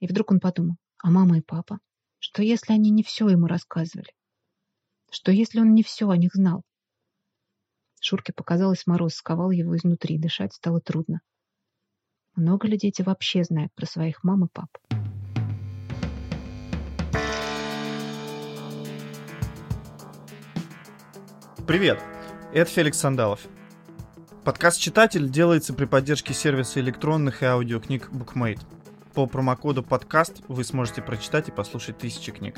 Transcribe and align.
И 0.00 0.06
вдруг 0.06 0.30
он 0.30 0.40
подумал, 0.40 0.76
а 1.02 1.10
мама 1.10 1.38
и 1.38 1.42
папа? 1.42 1.78
Что 2.18 2.42
если 2.42 2.72
они 2.72 2.90
не 2.90 3.02
все 3.02 3.28
ему 3.28 3.46
рассказывали? 3.46 4.10
Что 5.10 5.30
если 5.30 5.60
он 5.60 5.74
не 5.74 5.82
все 5.82 6.08
о 6.08 6.16
них 6.16 6.30
знал? 6.34 6.62
Шурке 8.00 8.32
показалось, 8.32 8.86
мороз 8.86 9.14
сковал 9.14 9.50
его 9.50 9.76
изнутри, 9.76 10.18
дышать 10.18 10.54
стало 10.54 10.80
трудно. 10.80 11.20
Много 12.34 12.66
ли 12.66 12.78
дети 12.78 13.02
вообще 13.02 13.44
знают 13.44 13.74
про 13.74 13.84
своих 13.84 14.24
мам 14.24 14.46
и 14.46 14.48
пап? 14.48 14.70
Привет, 21.66 22.02
это 22.54 22.70
Феликс 22.70 22.98
Сандалов. 22.98 23.46
Подкаст 24.44 24.80
«Читатель» 24.80 25.30
делается 25.30 25.74
при 25.74 25.84
поддержке 25.84 26.32
сервиса 26.32 26.80
электронных 26.80 27.42
и 27.42 27.46
аудиокниг 27.46 28.08
BookMate. 28.08 28.79
По 29.14 29.26
промокоду 29.26 29.82
«Подкаст» 29.82 30.42
вы 30.46 30.62
сможете 30.62 31.02
прочитать 31.02 31.48
и 31.48 31.52
послушать 31.52 31.98
тысячи 31.98 32.30
книг. 32.30 32.56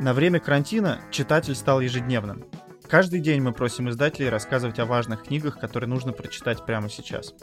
На 0.00 0.14
время 0.14 0.40
карантина 0.40 1.00
«Читатель» 1.10 1.54
стал 1.54 1.80
ежедневным. 1.80 2.44
Каждый 2.88 3.20
день 3.20 3.42
мы 3.42 3.52
просим 3.52 3.90
издателей 3.90 4.30
рассказывать 4.30 4.78
о 4.78 4.86
важных 4.86 5.24
книгах, 5.24 5.58
которые 5.58 5.90
нужно 5.90 6.12
прочитать 6.12 6.64
прямо 6.64 6.88
сейчас. 6.88 7.34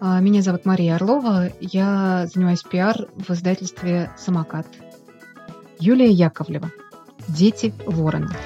А, 0.00 0.20
меня 0.20 0.42
зовут 0.42 0.64
Мария 0.64 0.94
Орлова. 0.94 1.50
Я 1.60 2.28
занимаюсь 2.32 2.62
пиар 2.62 3.08
в 3.16 3.30
издательстве 3.30 4.12
«Самокат». 4.16 4.68
Юлия 5.80 6.10
Яковлева. 6.10 6.70
«Дети 7.26 7.74
ворона». 7.84 8.36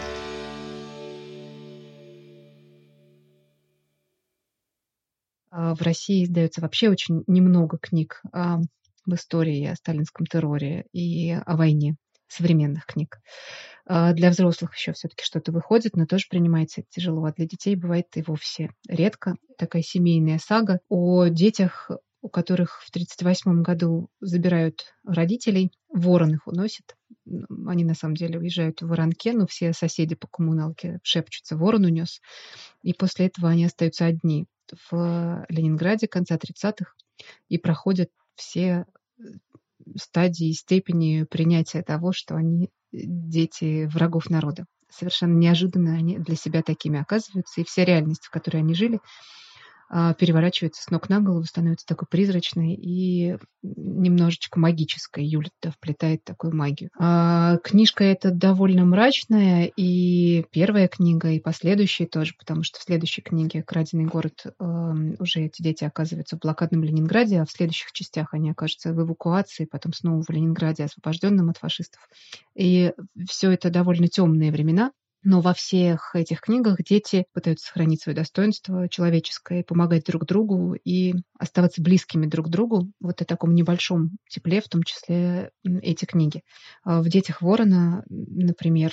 В 5.51 5.83
России 5.83 6.25
издается 6.25 6.61
вообще 6.61 6.89
очень 6.89 7.25
немного 7.27 7.79
книг 7.79 8.23
в 8.33 9.15
истории 9.15 9.67
о 9.67 9.77
сталинском 9.77 10.27
терроре 10.27 10.87
и 10.93 11.33
о 11.33 11.57
войне 11.57 11.97
современных 12.29 12.87
книг. 12.87 13.21
А, 13.87 14.13
для 14.13 14.31
взрослых 14.31 14.77
еще 14.77 14.93
все-таки 14.93 15.25
что-то 15.25 15.53
выходит, 15.53 15.97
но 15.97 16.07
тоже 16.07 16.27
принимается 16.31 16.83
тяжело. 16.89 17.25
А 17.25 17.33
для 17.33 17.47
детей 17.47 17.75
бывает 17.77 18.07
и 18.15 18.23
вовсе 18.23 18.71
редко. 18.89 19.35
Такая 19.59 19.83
семейная 19.83 20.39
сага 20.39 20.81
о 20.89 21.27
детях, 21.27 21.91
у 22.23 22.29
которых 22.29 22.83
в 22.85 22.91
1938 22.91 23.63
году 23.63 24.09
забирают 24.21 24.95
родителей, 25.05 25.73
ворон 25.89 26.35
их 26.35 26.47
уносит. 26.47 26.95
Они 27.67 27.85
на 27.85 27.95
самом 27.95 28.15
деле 28.15 28.39
уезжают 28.39 28.83
в 28.83 28.87
воронке, 28.87 29.33
но 29.33 29.47
все 29.47 29.73
соседи 29.73 30.15
по 30.15 30.29
коммуналке 30.29 31.01
шепчутся, 31.03 31.57
ворон 31.57 31.85
унес. 31.85 32.21
И 32.83 32.93
после 32.93 33.27
этого 33.27 33.49
они 33.49 33.65
остаются 33.65 34.07
одни 34.07 34.47
в 34.91 35.47
Ленинграде 35.49 36.09
конца 36.09 36.37
30-х 36.37 36.93
и 37.49 37.59
проходят 37.59 38.11
все 38.35 38.87
стадии 39.97 40.49
и 40.49 40.55
степени 40.55 41.25
принятия 41.25 41.83
того, 41.83 42.13
что 42.13 42.37
они 42.37 42.71
дети 42.93 43.87
врагов 43.87 44.31
народа. 44.31 44.67
Совершенно 44.89 45.35
неожиданно 45.35 45.95
они 45.95 46.19
для 46.19 46.37
себя 46.37 46.63
такими 46.63 47.01
оказываются, 47.01 47.61
и 47.61 47.65
вся 47.65 47.85
реальность, 47.85 48.25
в 48.25 48.31
которой 48.31 48.59
они 48.59 48.75
жили, 48.75 49.01
переворачивается 50.19 50.83
с 50.83 50.91
ног 50.91 51.09
на 51.09 51.21
голову, 51.21 51.45
становится 51.45 51.87
такой 51.87 52.07
призрачной 52.09 52.75
и 52.75 53.37
немножечко 53.63 54.59
магической. 54.59 55.25
Юля 55.25 55.49
туда 55.61 55.73
вплетает 55.73 56.25
такую 56.25 56.55
магию. 56.55 56.91
А, 56.99 57.59
книжка 57.59 58.05
эта 58.05 58.31
довольно 58.31 58.85
мрачная, 58.85 59.71
и 59.77 60.45
первая 60.51 60.89
книга, 60.89 61.31
и 61.31 61.41
последующие 61.41 62.09
тоже, 62.09 62.35
потому 62.39 62.63
что 62.63 62.79
в 62.79 62.83
следующей 62.83 63.23
книге 63.23 63.63
«Краденый 63.63 64.05
город» 64.05 64.45
э, 64.47 64.53
уже 65.19 65.41
эти 65.41 65.63
дети 65.63 65.85
оказываются 65.85 66.37
в 66.37 66.41
блокадном 66.41 66.85
Ленинграде, 66.85 67.41
а 67.41 67.45
в 67.45 67.51
следующих 67.51 67.93
частях 67.93 68.33
они 68.33 68.51
окажутся 68.51 68.93
в 68.93 69.01
эвакуации, 69.01 69.65
потом 69.65 69.93
снова 69.93 70.23
в 70.23 70.31
Ленинграде, 70.31 70.85
освобожденном 70.85 71.51
от 71.51 71.59
фашистов. 71.59 72.09
И 72.55 72.93
все 73.29 73.51
это 73.51 73.71
довольно 73.71 74.09
темные 74.09 74.53
времена, 74.53 74.93
но 75.23 75.41
во 75.41 75.53
всех 75.53 76.15
этих 76.15 76.41
книгах 76.41 76.79
дети 76.83 77.27
пытаются 77.33 77.67
сохранить 77.67 78.03
свое 78.03 78.17
достоинство 78.17 78.89
человеческое, 78.89 79.63
помогать 79.63 80.05
друг 80.05 80.25
другу 80.25 80.75
и 80.75 81.15
оставаться 81.39 81.83
близкими 81.83 82.27
друг 82.27 82.49
другу. 82.49 82.91
Вот 83.01 83.21
о 83.21 83.25
таком 83.25 83.55
небольшом 83.55 84.13
тепле, 84.29 84.61
в 84.61 84.69
том 84.69 84.83
числе 84.83 85.51
эти 85.65 86.05
книги. 86.07 86.43
А 86.85 87.03
в 87.03 87.09
«Детях 87.09 87.43
ворона», 87.43 88.05
например, 88.09 88.93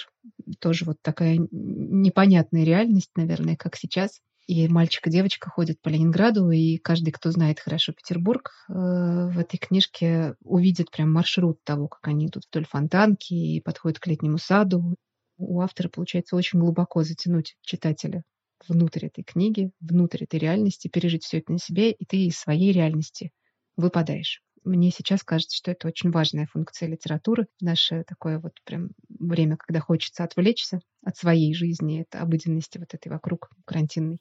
тоже 0.60 0.86
вот 0.86 0.98
такая 1.02 1.38
непонятная 1.52 2.64
реальность, 2.64 3.12
наверное, 3.16 3.56
как 3.56 3.76
сейчас. 3.76 4.20
И 4.48 4.70
мальчик 4.70 5.06
и 5.08 5.12
девочка 5.12 5.50
ходят 5.50 5.82
по 5.82 5.90
Ленинграду, 5.90 6.50
и 6.52 6.78
каждый, 6.78 7.12
кто 7.12 7.32
знает 7.32 7.60
хорошо 7.60 7.92
Петербург, 7.92 8.52
э, 8.70 8.74
в 8.74 9.38
этой 9.38 9.58
книжке 9.58 10.36
увидит 10.42 10.90
прям 10.90 11.12
маршрут 11.12 11.62
того, 11.66 11.90
как 11.90 12.08
они 12.08 12.28
идут 12.28 12.44
вдоль 12.50 12.66
фонтанки 12.66 13.34
и 13.34 13.60
подходят 13.60 14.00
к 14.00 14.08
летнему 14.08 14.38
саду, 14.38 14.96
у 15.38 15.62
автора 15.62 15.90
получается 15.90 16.36
очень 16.36 16.60
глубоко 16.60 17.04
затянуть 17.04 17.56
читателя 17.62 18.24
внутрь 18.68 19.06
этой 19.06 19.24
книги, 19.24 19.72
внутрь 19.80 20.24
этой 20.24 20.40
реальности, 20.40 20.88
пережить 20.88 21.24
все 21.24 21.40
это 21.40 21.52
на 21.52 21.60
себе, 21.60 21.92
и 21.92 22.06
ты 22.06 22.26
из 22.26 22.38
своей 22.38 22.72
реальности 22.72 23.32
выпадаешь. 23.76 24.42
Мне 24.64 24.92
сейчас 24.92 25.24
кажется, 25.24 25.56
что 25.56 25.72
это 25.72 25.88
очень 25.88 26.12
важная 26.12 26.48
функция 26.48 26.90
литературы. 26.90 27.48
Наше 27.62 28.04
такое 28.06 28.40
вот 28.40 28.54
прям 28.66 28.90
время, 29.08 29.56
когда 29.56 29.80
хочется 29.80 30.24
отвлечься 30.24 30.82
от 31.06 31.16
своей 31.16 31.54
жизни, 31.54 32.02
от 32.02 32.20
обыденности 32.20 32.78
вот 32.78 32.94
этой 32.94 33.10
вокруг 33.10 33.50
карантинной. 33.66 34.20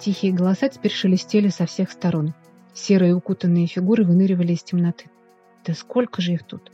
Тихие 0.00 0.32
голоса 0.32 0.68
теперь 0.68 0.90
шелестели 0.90 1.48
со 1.48 1.66
всех 1.66 1.92
сторон. 1.92 2.34
Серые 2.74 3.14
укутанные 3.14 3.68
фигуры 3.68 4.04
выныривали 4.04 4.54
из 4.54 4.64
темноты. 4.64 5.08
Да 5.64 5.74
сколько 5.74 6.20
же 6.20 6.32
их 6.32 6.44
тут! 6.44 6.72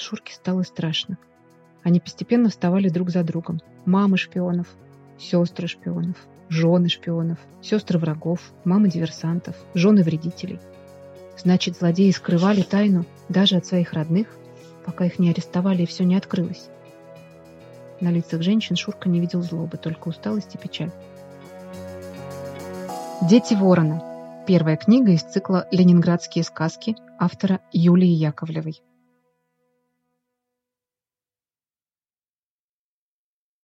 Шурке 0.00 0.34
стало 0.34 0.62
страшно. 0.62 1.18
Они 1.82 2.00
постепенно 2.00 2.48
вставали 2.50 2.88
друг 2.88 3.10
за 3.10 3.22
другом. 3.22 3.60
Мамы 3.84 4.16
шпионов, 4.16 4.66
сестры 5.18 5.66
шпионов, 5.68 6.16
жены 6.48 6.88
шпионов, 6.88 7.38
сестры 7.62 7.98
врагов, 7.98 8.40
мамы 8.64 8.88
диверсантов, 8.88 9.56
жены 9.74 10.02
вредителей. 10.02 10.58
Значит, 11.38 11.76
злодеи 11.76 12.10
скрывали 12.10 12.62
тайну 12.62 13.06
даже 13.28 13.56
от 13.56 13.66
своих 13.66 13.92
родных, 13.92 14.26
пока 14.84 15.06
их 15.06 15.18
не 15.18 15.30
арестовали 15.30 15.82
и 15.82 15.86
все 15.86 16.04
не 16.04 16.16
открылось. 16.16 16.68
На 18.00 18.10
лицах 18.10 18.42
женщин 18.42 18.76
Шурка 18.76 19.08
не 19.08 19.20
видел 19.20 19.42
злобы, 19.42 19.76
только 19.76 20.08
усталость 20.08 20.54
и 20.54 20.58
печаль. 20.58 20.90
«Дети 23.22 23.54
ворона»– 23.54 24.44
первая 24.46 24.76
книга 24.76 25.12
из 25.12 25.22
цикла 25.22 25.66
«Ленинградские 25.70 26.42
сказки» 26.44 26.96
автора 27.18 27.60
Юлии 27.72 28.08
Яковлевой. 28.08 28.82